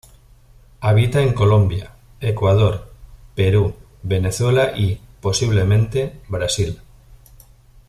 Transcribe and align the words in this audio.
Habita 0.79 1.21
en 1.21 1.33
Colombia, 1.35 1.91
Ecuador, 2.21 2.91
Perú, 3.35 3.75
Venezuela 4.01 4.75
y, 4.75 4.99
posiblemente, 5.21 6.21
Brasil. 6.27 6.81